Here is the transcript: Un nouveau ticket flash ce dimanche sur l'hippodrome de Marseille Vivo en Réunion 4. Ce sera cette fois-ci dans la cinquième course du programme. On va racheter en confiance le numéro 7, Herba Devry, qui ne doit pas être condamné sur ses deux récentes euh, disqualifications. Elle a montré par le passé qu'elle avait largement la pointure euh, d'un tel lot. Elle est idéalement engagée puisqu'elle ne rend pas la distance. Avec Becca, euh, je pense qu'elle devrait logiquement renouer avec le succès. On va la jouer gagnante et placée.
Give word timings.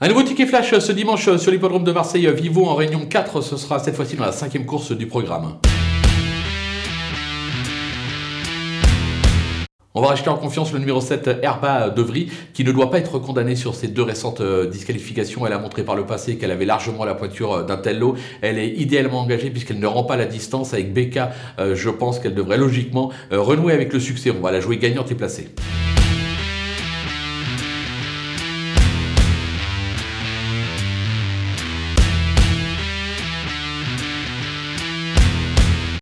Un 0.00 0.06
nouveau 0.06 0.22
ticket 0.22 0.46
flash 0.46 0.78
ce 0.78 0.92
dimanche 0.92 1.28
sur 1.38 1.50
l'hippodrome 1.50 1.82
de 1.82 1.90
Marseille 1.90 2.32
Vivo 2.32 2.66
en 2.66 2.76
Réunion 2.76 3.04
4. 3.04 3.40
Ce 3.40 3.56
sera 3.56 3.80
cette 3.80 3.96
fois-ci 3.96 4.14
dans 4.14 4.26
la 4.26 4.30
cinquième 4.30 4.64
course 4.64 4.92
du 4.92 5.08
programme. 5.08 5.56
On 9.94 10.00
va 10.00 10.06
racheter 10.06 10.28
en 10.28 10.36
confiance 10.36 10.72
le 10.72 10.78
numéro 10.78 11.00
7, 11.00 11.40
Herba 11.42 11.90
Devry, 11.90 12.30
qui 12.54 12.62
ne 12.62 12.70
doit 12.70 12.90
pas 12.90 12.98
être 13.00 13.18
condamné 13.18 13.56
sur 13.56 13.74
ses 13.74 13.88
deux 13.88 14.04
récentes 14.04 14.40
euh, 14.40 14.66
disqualifications. 14.70 15.44
Elle 15.48 15.52
a 15.52 15.58
montré 15.58 15.82
par 15.82 15.96
le 15.96 16.06
passé 16.06 16.38
qu'elle 16.38 16.52
avait 16.52 16.64
largement 16.64 17.04
la 17.04 17.16
pointure 17.16 17.52
euh, 17.54 17.62
d'un 17.64 17.78
tel 17.78 17.98
lot. 17.98 18.14
Elle 18.40 18.58
est 18.58 18.68
idéalement 18.68 19.22
engagée 19.22 19.50
puisqu'elle 19.50 19.80
ne 19.80 19.86
rend 19.88 20.04
pas 20.04 20.16
la 20.16 20.26
distance. 20.26 20.74
Avec 20.74 20.92
Becca, 20.92 21.32
euh, 21.58 21.74
je 21.74 21.90
pense 21.90 22.20
qu'elle 22.20 22.34
devrait 22.34 22.58
logiquement 22.58 23.10
renouer 23.32 23.72
avec 23.72 23.92
le 23.92 23.98
succès. 23.98 24.30
On 24.30 24.40
va 24.40 24.52
la 24.52 24.60
jouer 24.60 24.76
gagnante 24.76 25.10
et 25.10 25.16
placée. 25.16 25.48